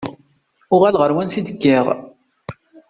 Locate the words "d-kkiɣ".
1.47-1.85